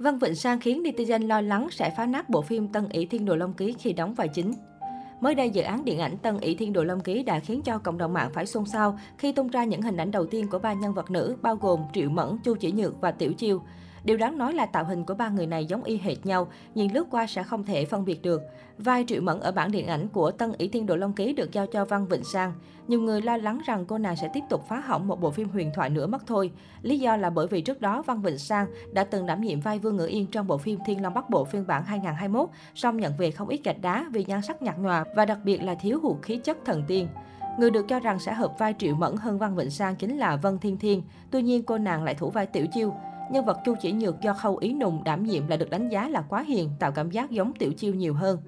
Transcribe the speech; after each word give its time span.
Văn 0.00 0.18
Vịnh 0.18 0.34
Sang 0.34 0.60
khiến 0.60 0.82
netizen 0.82 1.26
lo 1.26 1.40
lắng 1.40 1.68
sẽ 1.70 1.90
phá 1.96 2.06
nát 2.06 2.30
bộ 2.30 2.42
phim 2.42 2.68
Tân 2.68 2.88
ỷ 2.88 3.06
Thiên 3.06 3.24
Đồ 3.24 3.36
Long 3.36 3.52
Ký 3.52 3.74
khi 3.78 3.92
đóng 3.92 4.14
vai 4.14 4.28
chính. 4.28 4.52
Mới 5.20 5.34
đây, 5.34 5.50
dự 5.50 5.62
án 5.62 5.84
điện 5.84 5.98
ảnh 5.98 6.16
Tân 6.16 6.38
ỷ 6.40 6.54
Thiên 6.54 6.72
Đồ 6.72 6.84
Long 6.84 7.00
Ký 7.00 7.22
đã 7.22 7.38
khiến 7.38 7.62
cho 7.62 7.78
cộng 7.78 7.98
đồng 7.98 8.12
mạng 8.12 8.30
phải 8.34 8.46
xôn 8.46 8.66
xao 8.66 8.98
khi 9.18 9.32
tung 9.32 9.48
ra 9.48 9.64
những 9.64 9.82
hình 9.82 9.96
ảnh 9.96 10.10
đầu 10.10 10.26
tiên 10.26 10.46
của 10.50 10.58
ba 10.58 10.72
nhân 10.72 10.94
vật 10.94 11.10
nữ 11.10 11.36
bao 11.42 11.56
gồm 11.56 11.80
Triệu 11.92 12.10
Mẫn, 12.10 12.38
Chu 12.44 12.54
Chỉ 12.54 12.72
Nhược 12.72 13.00
và 13.00 13.10
Tiểu 13.10 13.32
Chiêu. 13.32 13.62
Điều 14.04 14.16
đáng 14.16 14.38
nói 14.38 14.52
là 14.52 14.66
tạo 14.66 14.84
hình 14.84 15.04
của 15.04 15.14
ba 15.14 15.28
người 15.28 15.46
này 15.46 15.66
giống 15.66 15.84
y 15.84 15.96
hệt 15.96 16.26
nhau, 16.26 16.48
nhìn 16.74 16.92
lướt 16.92 17.06
qua 17.10 17.26
sẽ 17.26 17.42
không 17.42 17.64
thể 17.64 17.84
phân 17.84 18.04
biệt 18.04 18.22
được. 18.22 18.42
Vai 18.78 19.04
Triệu 19.08 19.22
Mẫn 19.22 19.40
ở 19.40 19.52
bản 19.52 19.70
điện 19.70 19.86
ảnh 19.86 20.08
của 20.08 20.30
Tân 20.30 20.52
ỷ 20.58 20.68
Thiên 20.68 20.86
Độ 20.86 20.96
Long 20.96 21.12
Ký 21.12 21.32
được 21.32 21.52
giao 21.52 21.66
cho 21.66 21.84
Văn 21.84 22.06
Vịnh 22.06 22.24
Sang. 22.24 22.52
Nhiều 22.88 23.00
người 23.00 23.22
lo 23.22 23.36
lắng 23.36 23.60
rằng 23.66 23.84
cô 23.84 23.98
nàng 23.98 24.16
sẽ 24.16 24.30
tiếp 24.34 24.40
tục 24.50 24.64
phá 24.68 24.80
hỏng 24.80 25.08
một 25.08 25.20
bộ 25.20 25.30
phim 25.30 25.48
huyền 25.48 25.70
thoại 25.74 25.90
nữa 25.90 26.06
mất 26.06 26.26
thôi. 26.26 26.50
Lý 26.82 26.98
do 26.98 27.16
là 27.16 27.30
bởi 27.30 27.46
vì 27.46 27.60
trước 27.60 27.80
đó 27.80 28.02
Văn 28.02 28.22
Vịnh 28.22 28.38
Sang 28.38 28.66
đã 28.92 29.04
từng 29.04 29.26
đảm 29.26 29.40
nhiệm 29.40 29.60
vai 29.60 29.78
Vương 29.78 29.96
Ngữ 29.96 30.06
Yên 30.06 30.26
trong 30.26 30.46
bộ 30.46 30.58
phim 30.58 30.78
Thiên 30.86 31.02
Long 31.02 31.14
Bắc 31.14 31.30
Bộ 31.30 31.44
phiên 31.44 31.66
bản 31.66 31.84
2021, 31.84 32.48
song 32.74 32.96
nhận 32.96 33.12
về 33.18 33.30
không 33.30 33.48
ít 33.48 33.60
gạch 33.64 33.80
đá 33.80 34.06
vì 34.12 34.24
nhan 34.24 34.42
sắc 34.42 34.62
nhạt 34.62 34.78
nhòa 34.78 35.04
và 35.16 35.24
đặc 35.24 35.38
biệt 35.44 35.62
là 35.62 35.74
thiếu 35.74 36.00
hụt 36.02 36.16
khí 36.22 36.36
chất 36.36 36.58
thần 36.64 36.82
tiên. 36.86 37.08
Người 37.58 37.70
được 37.70 37.88
cho 37.88 38.00
rằng 38.00 38.18
sẽ 38.18 38.34
hợp 38.34 38.58
vai 38.58 38.74
Triệu 38.78 38.94
Mẫn 38.94 39.16
hơn 39.16 39.38
Văn 39.38 39.56
Vịnh 39.56 39.70
Sang 39.70 39.96
chính 39.96 40.18
là 40.18 40.36
Vân 40.36 40.58
Thiên 40.58 40.78
Thiên, 40.78 41.02
tuy 41.30 41.42
nhiên 41.42 41.62
cô 41.62 41.78
nàng 41.78 42.04
lại 42.04 42.14
thủ 42.14 42.30
vai 42.30 42.46
Tiểu 42.46 42.66
Chiêu. 42.72 42.94
Nhân 43.30 43.44
vật 43.44 43.58
Chu 43.64 43.74
Chỉ 43.80 43.92
Nhược 43.92 44.20
do 44.20 44.34
Khâu 44.34 44.56
Ý 44.56 44.72
Nùng 44.72 45.04
đảm 45.04 45.24
nhiệm 45.24 45.48
là 45.48 45.56
được 45.56 45.70
đánh 45.70 45.88
giá 45.88 46.08
là 46.08 46.22
quá 46.28 46.42
hiền, 46.42 46.70
tạo 46.78 46.92
cảm 46.92 47.10
giác 47.10 47.30
giống 47.30 47.52
Tiểu 47.52 47.72
Chiêu 47.72 47.94
nhiều 47.94 48.14
hơn. 48.14 48.38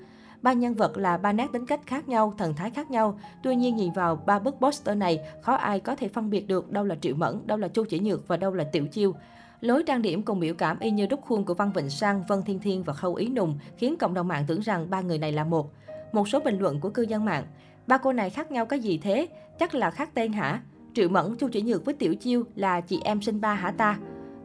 Ba 0.42 0.52
nhân 0.52 0.74
vật 0.74 0.96
là 0.96 1.16
ba 1.16 1.32
nét 1.32 1.46
tính 1.52 1.66
cách 1.66 1.80
khác 1.86 2.08
nhau, 2.08 2.34
thần 2.38 2.54
thái 2.54 2.70
khác 2.70 2.90
nhau. 2.90 3.18
Tuy 3.42 3.56
nhiên 3.56 3.76
nhìn 3.76 3.92
vào 3.92 4.16
ba 4.16 4.38
bức 4.38 4.54
poster 4.60 4.96
này, 4.96 5.20
khó 5.42 5.54
ai 5.54 5.80
có 5.80 5.94
thể 5.94 6.08
phân 6.08 6.30
biệt 6.30 6.48
được 6.48 6.70
đâu 6.70 6.84
là 6.84 6.94
Triệu 7.00 7.14
Mẫn, 7.14 7.46
đâu 7.46 7.58
là 7.58 7.68
Chu 7.68 7.84
Chỉ 7.84 7.98
Nhược 7.98 8.28
và 8.28 8.36
đâu 8.36 8.54
là 8.54 8.64
Tiểu 8.64 8.86
Chiêu. 8.86 9.14
Lối 9.60 9.82
trang 9.82 10.02
điểm 10.02 10.22
cùng 10.22 10.40
biểu 10.40 10.54
cảm 10.54 10.78
y 10.78 10.90
như 10.90 11.06
đúc 11.06 11.20
khuôn 11.22 11.44
của 11.44 11.54
Văn 11.54 11.72
Vịnh 11.72 11.90
Sang, 11.90 12.22
Vân 12.28 12.42
Thiên 12.42 12.58
Thiên 12.58 12.82
và 12.82 12.92
Khâu 12.92 13.14
Ý 13.14 13.28
Nùng 13.28 13.58
khiến 13.76 13.96
cộng 13.96 14.14
đồng 14.14 14.28
mạng 14.28 14.44
tưởng 14.46 14.60
rằng 14.60 14.90
ba 14.90 15.00
người 15.00 15.18
này 15.18 15.32
là 15.32 15.44
một. 15.44 15.72
Một 16.12 16.28
số 16.28 16.40
bình 16.40 16.58
luận 16.58 16.80
của 16.80 16.90
cư 16.90 17.02
dân 17.02 17.24
mạng, 17.24 17.44
ba 17.86 17.98
cô 17.98 18.12
này 18.12 18.30
khác 18.30 18.50
nhau 18.50 18.66
cái 18.66 18.80
gì 18.80 18.98
thế? 18.98 19.28
Chắc 19.58 19.74
là 19.74 19.90
khác 19.90 20.10
tên 20.14 20.32
hả? 20.32 20.62
Triệu 20.94 21.08
Mẫn, 21.08 21.36
Chu 21.36 21.48
Chỉ 21.48 21.62
Nhược 21.62 21.84
với 21.84 21.94
Tiểu 21.94 22.14
Chiêu 22.14 22.44
là 22.54 22.80
chị 22.80 23.00
em 23.04 23.22
sinh 23.22 23.40
ba 23.40 23.54
hả 23.54 23.70
ta? 23.70 23.98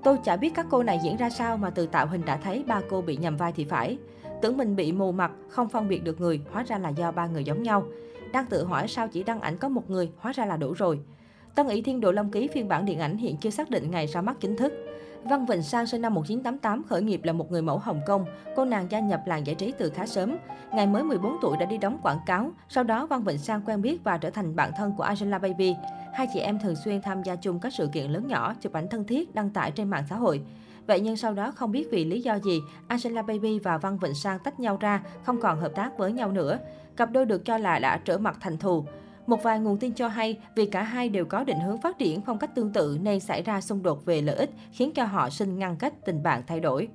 Tôi 0.08 0.20
chả 0.24 0.36
biết 0.36 0.54
các 0.56 0.66
cô 0.70 0.84
này 0.84 1.00
diễn 1.04 1.18
ra 1.18 1.30
sao 1.30 1.58
mà 1.58 1.70
từ 1.70 1.88
tạo 1.88 2.08
hình 2.08 2.26
đã 2.26 2.38
thấy 2.38 2.64
ba 2.68 2.82
cô 2.90 3.02
bị 3.02 3.18
nhầm 3.18 3.38
vai 3.38 3.52
thì 3.52 3.64
phải. 3.64 3.98
Tưởng 4.42 4.58
mình 4.58 4.76
bị 4.76 4.92
mù 4.92 5.12
mặt, 5.12 5.32
không 5.50 5.70
phân 5.70 5.88
biệt 5.88 6.04
được 6.04 6.22
người, 6.22 6.42
hóa 6.52 6.64
ra 6.64 6.78
là 6.78 6.90
do 6.90 7.12
ba 7.12 7.28
người 7.28 7.44
giống 7.44 7.64
nhau. 7.64 7.84
Đang 8.34 8.46
tự 8.46 8.64
hỏi 8.64 8.88
sao 8.88 9.08
chỉ 9.08 9.24
đăng 9.24 9.42
ảnh 9.42 9.58
có 9.58 9.70
một 9.70 9.90
người, 9.90 10.12
hóa 10.18 10.32
ra 10.32 10.46
là 10.46 10.58
đủ 10.58 10.74
rồi. 10.74 11.00
Tân 11.56 11.68
ỷ 11.68 11.82
Thiên 11.82 12.00
Độ 12.00 12.12
Long 12.12 12.32
Ký 12.32 12.48
phiên 12.48 12.68
bản 12.68 12.86
điện 12.86 13.00
ảnh 13.00 13.18
hiện 13.18 13.38
chưa 13.38 13.50
xác 13.50 13.70
định 13.70 13.92
ngày 13.92 14.08
ra 14.08 14.22
mắt 14.22 14.38
chính 14.40 14.58
thức. 14.58 14.74
Văn 15.24 15.46
Vịnh 15.46 15.64
Sang 15.64 15.88
sinh 15.88 16.02
năm 16.02 16.14
1988, 16.14 16.84
khởi 16.84 17.02
nghiệp 17.02 17.22
là 17.24 17.34
một 17.34 17.52
người 17.52 17.62
mẫu 17.62 17.78
Hồng 17.78 18.02
Kông. 18.06 18.26
Cô 18.56 18.66
nàng 18.66 18.88
gia 18.90 19.00
nhập 19.00 19.22
làng 19.26 19.48
giải 19.48 19.56
trí 19.56 19.74
từ 19.78 19.90
khá 19.90 20.06
sớm. 20.06 20.38
Ngày 20.74 20.88
mới 20.88 21.04
14 21.04 21.38
tuổi 21.42 21.58
đã 21.58 21.66
đi 21.66 21.78
đóng 21.78 22.00
quảng 22.04 22.20
cáo. 22.26 22.52
Sau 22.70 22.84
đó, 22.84 23.06
Văn 23.06 23.24
Vịnh 23.24 23.38
Sang 23.38 23.62
quen 23.66 23.82
biết 23.82 24.04
và 24.04 24.18
trở 24.18 24.30
thành 24.30 24.56
bạn 24.56 24.72
thân 24.78 24.94
của 24.98 25.04
Angelababy. 25.04 25.76
Hai 26.18 26.28
chị 26.34 26.40
em 26.40 26.60
thường 26.60 26.76
xuyên 26.76 27.02
tham 27.02 27.24
gia 27.24 27.36
chung 27.36 27.60
các 27.60 27.74
sự 27.74 27.90
kiện 27.94 28.12
lớn 28.12 28.28
nhỏ, 28.28 28.54
chụp 28.62 28.74
ảnh 28.74 28.88
thân 28.88 29.04
thiết, 29.04 29.36
đăng 29.36 29.50
tải 29.50 29.72
trên 29.72 29.90
mạng 29.90 30.04
xã 30.10 30.16
hội. 30.16 30.42
Vậy 30.88 31.00
nhưng 31.00 31.18
sau 31.18 31.34
đó 31.34 31.52
không 31.52 31.72
biết 31.72 31.88
vì 31.92 32.06
lý 32.06 32.22
do 32.22 32.40
gì, 32.40 32.60
Angelababy 32.88 33.60
và 33.60 33.78
Văn 33.78 33.98
Vịnh 33.98 34.14
Sang 34.14 34.40
tách 34.40 34.60
nhau 34.60 34.78
ra, 34.80 35.04
không 35.24 35.42
còn 35.42 35.60
hợp 35.60 35.72
tác 35.76 35.98
với 35.98 36.12
nhau 36.12 36.32
nữa. 36.32 36.60
Cặp 36.96 37.12
đôi 37.12 37.26
được 37.26 37.46
cho 37.46 37.58
là 37.58 37.80
đã 37.80 37.98
trở 38.06 38.18
mặt 38.18 38.38
thành 38.42 38.58
thù. 38.58 38.86
Một 39.28 39.44
vài 39.44 39.60
nguồn 39.60 39.78
tin 39.78 39.94
cho 39.94 40.08
hay 40.08 40.38
vì 40.56 40.66
cả 40.66 40.84
hai 40.84 41.10
đều 41.10 41.26
có 41.26 41.44
định 41.44 41.60
hướng 41.60 41.82
phát 41.82 41.98
triển 41.98 42.22
phong 42.22 42.38
cách 42.38 42.56
tương 42.56 42.74
tự 42.74 42.98
nên 43.02 43.20
xảy 43.20 43.42
ra 43.42 43.62
xung 43.62 43.84
đột 43.84 44.06
về 44.06 44.22
lợi 44.22 44.36
ích, 44.36 44.50
khiến 44.72 44.92
cho 44.96 45.04
họ 45.04 45.30
sinh 45.30 45.60
ngăn 45.60 45.76
cách 45.76 45.94
tình 46.06 46.24
bạn 46.24 46.44
thay 46.48 46.60
đổi. 46.60 46.88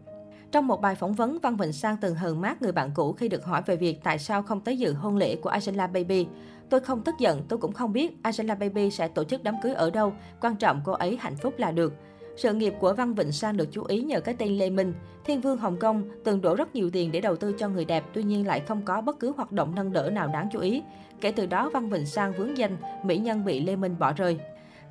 Trong 0.53 0.67
một 0.67 0.81
bài 0.81 0.95
phỏng 0.95 1.13
vấn, 1.13 1.39
Văn 1.43 1.57
Vịnh 1.57 1.73
Sang 1.73 1.97
từng 1.97 2.15
hờn 2.15 2.41
mát 2.41 2.63
người 2.63 2.73
bạn 2.73 2.91
cũ 2.95 3.13
khi 3.13 3.29
được 3.29 3.45
hỏi 3.45 3.63
về 3.67 3.77
việc 3.77 4.01
tại 4.03 4.19
sao 4.19 4.43
không 4.43 4.61
tới 4.61 4.79
dự 4.79 4.93
hôn 4.93 5.17
lễ 5.17 5.37
của 5.37 5.49
Angela 5.49 5.87
Baby. 5.87 6.27
Tôi 6.71 6.81
không 6.81 7.03
tức 7.03 7.15
giận, 7.19 7.43
tôi 7.49 7.59
cũng 7.59 7.73
không 7.73 7.93
biết 7.93 8.17
Angela 8.23 8.55
Baby 8.55 8.91
sẽ 8.91 9.09
tổ 9.09 9.25
chức 9.25 9.43
đám 9.43 9.55
cưới 9.63 9.75
ở 9.75 9.91
đâu, 9.91 10.13
quan 10.41 10.57
trọng 10.57 10.81
cô 10.85 10.93
ấy 10.93 11.17
hạnh 11.21 11.37
phúc 11.37 11.55
là 11.59 11.71
được. 11.71 11.95
Sự 12.37 12.55
nghiệp 12.55 12.75
của 12.81 12.93
Văn 12.93 13.15
Vịnh 13.15 13.33
Sang 13.33 13.57
được 13.57 13.69
chú 13.73 13.85
ý 13.85 14.03
nhờ 14.03 14.21
cái 14.21 14.35
tên 14.39 14.59
Lê 14.59 14.71
Minh. 14.71 14.95
Thiên 15.25 15.41
vương 15.41 15.59
Hồng 15.59 15.77
Kông 15.79 16.03
từng 16.25 16.41
đổ 16.41 16.55
rất 16.55 16.75
nhiều 16.75 16.91
tiền 16.91 17.13
để 17.13 17.21
đầu 17.21 17.37
tư 17.37 17.55
cho 17.59 17.69
người 17.69 17.85
đẹp, 17.85 18.05
tuy 18.13 18.23
nhiên 18.23 18.47
lại 18.47 18.61
không 18.61 18.83
có 18.85 19.01
bất 19.01 19.21
cứ 19.21 19.33
hoạt 19.37 19.53
động 19.53 19.75
nâng 19.75 19.93
đỡ 19.93 20.11
nào 20.11 20.29
đáng 20.29 20.49
chú 20.53 20.61
ý. 20.61 20.83
Kể 21.21 21.33
từ 21.33 21.47
đó, 21.47 21.71
Văn 21.73 21.89
Vịnh 21.89 22.07
Sang 22.07 22.33
vướng 22.33 22.59
danh, 22.59 22.77
mỹ 23.05 23.19
nhân 23.19 23.45
bị 23.45 23.61
Lê 23.61 23.77
Minh 23.77 23.97
bỏ 23.99 24.13
rơi. 24.13 24.39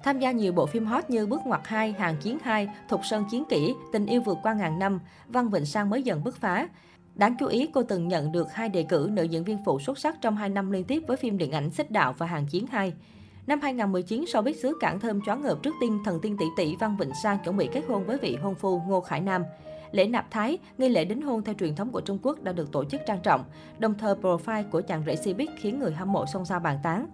Tham 0.04 0.20
gia 0.20 0.32
nhiều 0.32 0.54
bộ 0.54 0.66
phim 0.66 0.86
hot 0.86 1.10
như 1.10 1.28
Bước 1.28 1.42
ngoặt 1.46 1.62
2, 1.64 1.92
Hàng 1.92 2.16
chiến 2.22 2.38
2, 2.44 2.68
Thục 2.90 3.06
Sơn 3.06 3.24
chiến 3.32 3.44
kỹ, 3.50 3.74
Tình 3.94 4.06
yêu 4.06 4.22
vượt 4.22 4.38
qua 4.44 4.54
ngàn 4.54 4.80
năm, 4.80 5.00
Văn 5.28 5.50
Vịnh 5.50 5.66
Sang 5.66 5.90
mới 5.90 6.04
dần 6.04 6.24
bứt 6.24 6.36
phá. 6.36 6.68
Đáng 7.16 7.36
chú 7.40 7.48
ý, 7.48 7.70
cô 7.74 7.84
từng 7.84 8.08
nhận 8.08 8.32
được 8.32 8.54
hai 8.54 8.70
đề 8.70 8.84
cử 8.84 9.10
nữ 9.12 9.24
diễn 9.24 9.44
viên 9.44 9.58
phụ 9.66 9.80
xuất 9.80 10.00
sắc 10.00 10.22
trong 10.22 10.36
hai 10.36 10.50
năm 10.50 10.72
liên 10.72 10.84
tiếp 10.84 11.04
với 11.08 11.18
phim 11.18 11.38
điện 11.38 11.52
ảnh 11.52 11.70
Xích 11.70 11.92
Đạo 11.92 12.14
và 12.18 12.26
Hàng 12.26 12.46
Chiến 12.46 12.68
2. 12.68 12.94
Năm 13.48 13.60
2019, 13.62 14.26
sau 14.28 14.42
biết 14.42 14.60
xứ 14.60 14.78
cảng 14.80 15.00
thơm 15.00 15.22
choáng 15.22 15.42
ngợp 15.42 15.64
trước 15.64 15.76
tin 15.82 16.04
thần 16.06 16.20
tiên 16.22 16.38
tỷ 16.40 16.46
tỷ 16.58 16.76
Văn 16.76 16.98
Vịnh 16.98 17.12
Sang 17.24 17.38
chuẩn 17.44 17.58
bị 17.58 17.70
kết 17.74 17.84
hôn 17.88 18.06
với 18.06 18.18
vị 18.18 18.36
hôn 18.36 18.56
phu 18.56 18.82
Ngô 18.88 19.02
Khải 19.02 19.22
Nam. 19.22 19.44
Lễ 19.92 20.08
nạp 20.08 20.32
thái, 20.32 20.58
nghi 20.78 20.90
lễ 20.90 21.06
đính 21.06 21.22
hôn 21.22 21.44
theo 21.44 21.56
truyền 21.60 21.76
thống 21.76 21.92
của 21.92 22.02
Trung 22.02 22.20
Quốc 22.24 22.44
đã 22.44 22.52
được 22.52 22.72
tổ 22.72 22.86
chức 22.86 23.02
trang 23.08 23.20
trọng. 23.24 23.44
Đồng 23.80 23.94
thời 23.94 24.16
profile 24.16 24.70
của 24.70 24.82
chàng 24.82 25.04
rể 25.06 25.16
Cbiz 25.16 25.48
khiến 25.58 25.80
người 25.80 25.92
hâm 25.92 26.12
mộ 26.12 26.26
xôn 26.26 26.46
xao 26.46 26.60
bàn 26.60 26.80
tán. 26.84 27.08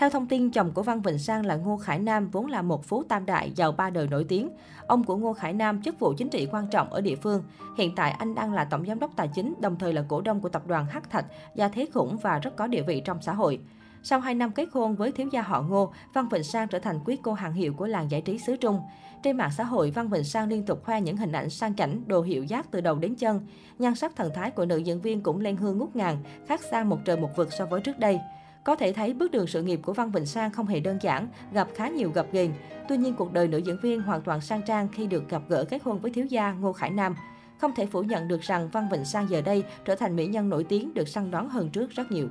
Theo 0.00 0.10
thông 0.10 0.26
tin, 0.26 0.50
chồng 0.50 0.72
của 0.72 0.82
Văn 0.82 1.02
Vịnh 1.02 1.18
Sang 1.18 1.46
là 1.46 1.56
Ngô 1.56 1.76
Khải 1.76 1.98
Nam 1.98 2.28
vốn 2.30 2.46
là 2.46 2.62
một 2.62 2.84
phú 2.84 3.02
tam 3.02 3.26
đại 3.26 3.52
giàu 3.56 3.72
ba 3.72 3.90
đời 3.90 4.06
nổi 4.06 4.24
tiếng. 4.28 4.48
Ông 4.86 5.04
của 5.04 5.16
Ngô 5.16 5.32
Khải 5.32 5.52
Nam 5.52 5.82
chức 5.82 5.98
vụ 5.98 6.12
chính 6.16 6.28
trị 6.28 6.48
quan 6.52 6.66
trọng 6.66 6.92
ở 6.92 7.00
địa 7.00 7.16
phương. 7.16 7.42
Hiện 7.76 7.94
tại 7.94 8.10
anh 8.10 8.34
đang 8.34 8.52
là 8.52 8.64
tổng 8.64 8.86
giám 8.86 8.98
đốc 8.98 9.10
tài 9.16 9.28
chính, 9.28 9.54
đồng 9.60 9.76
thời 9.78 9.92
là 9.92 10.04
cổ 10.08 10.20
đông 10.20 10.40
của 10.40 10.48
tập 10.48 10.66
đoàn 10.66 10.86
Hắc 10.86 11.10
Thạch, 11.10 11.24
gia 11.54 11.68
thế 11.68 11.86
khủng 11.94 12.16
và 12.22 12.38
rất 12.38 12.56
có 12.56 12.66
địa 12.66 12.82
vị 12.82 13.02
trong 13.04 13.22
xã 13.22 13.32
hội. 13.32 13.60
Sau 14.02 14.20
2 14.20 14.34
năm 14.34 14.52
kết 14.52 14.68
hôn 14.72 14.96
với 14.96 15.12
thiếu 15.12 15.28
gia 15.32 15.42
họ 15.42 15.62
Ngô, 15.62 15.92
Văn 16.14 16.28
Vịnh 16.28 16.44
Sang 16.44 16.68
trở 16.68 16.78
thành 16.78 17.00
quý 17.04 17.18
cô 17.22 17.32
hàng 17.32 17.52
hiệu 17.52 17.74
của 17.74 17.86
làng 17.86 18.10
giải 18.10 18.20
trí 18.20 18.38
xứ 18.38 18.56
Trung. 18.56 18.80
Trên 19.22 19.36
mạng 19.36 19.50
xã 19.56 19.64
hội, 19.64 19.90
Văn 19.90 20.08
Vịnh 20.08 20.24
Sang 20.24 20.48
liên 20.48 20.66
tục 20.66 20.84
khoe 20.84 21.00
những 21.00 21.16
hình 21.16 21.32
ảnh 21.32 21.50
sang 21.50 21.76
chảnh, 21.76 22.02
đồ 22.06 22.22
hiệu 22.22 22.44
giác 22.44 22.70
từ 22.70 22.80
đầu 22.80 22.98
đến 22.98 23.14
chân. 23.14 23.46
Nhan 23.78 23.94
sắc 23.94 24.16
thần 24.16 24.30
thái 24.34 24.50
của 24.50 24.64
nữ 24.64 24.76
diễn 24.76 25.00
viên 25.00 25.20
cũng 25.20 25.40
lên 25.40 25.56
hương 25.56 25.78
ngút 25.78 25.96
ngàn, 25.96 26.16
khác 26.46 26.60
xa 26.70 26.84
một 26.84 26.98
trời 27.04 27.16
một 27.16 27.36
vực 27.36 27.48
so 27.52 27.66
với 27.66 27.80
trước 27.80 27.98
đây. 27.98 28.20
Có 28.64 28.76
thể 28.76 28.92
thấy 28.92 29.14
bước 29.14 29.30
đường 29.30 29.46
sự 29.46 29.62
nghiệp 29.62 29.80
của 29.82 29.92
Văn 29.92 30.10
Vịnh 30.10 30.26
Sang 30.26 30.50
không 30.50 30.66
hề 30.66 30.80
đơn 30.80 30.98
giản, 31.00 31.28
gặp 31.52 31.68
khá 31.74 31.88
nhiều 31.88 32.10
gặp 32.14 32.26
ghềnh. 32.32 32.50
Tuy 32.88 32.96
nhiên 32.96 33.14
cuộc 33.14 33.32
đời 33.32 33.48
nữ 33.48 33.58
diễn 33.58 33.76
viên 33.82 34.00
hoàn 34.00 34.22
toàn 34.22 34.40
sang 34.40 34.62
trang 34.62 34.88
khi 34.88 35.06
được 35.06 35.28
gặp 35.28 35.42
gỡ 35.48 35.64
kết 35.64 35.82
hôn 35.82 35.98
với 35.98 36.10
thiếu 36.10 36.26
gia 36.26 36.52
Ngô 36.52 36.72
Khải 36.72 36.90
Nam. 36.90 37.14
Không 37.58 37.74
thể 37.74 37.86
phủ 37.86 38.02
nhận 38.02 38.28
được 38.28 38.40
rằng 38.40 38.68
Văn 38.72 38.88
Vịnh 38.92 39.04
Sang 39.04 39.30
giờ 39.30 39.40
đây 39.40 39.64
trở 39.84 39.94
thành 39.94 40.16
mỹ 40.16 40.26
nhân 40.26 40.48
nổi 40.48 40.64
tiếng 40.64 40.94
được 40.94 41.08
săn 41.08 41.30
đón 41.30 41.48
hơn 41.48 41.70
trước 41.70 41.90
rất 41.90 42.12
nhiều. 42.12 42.28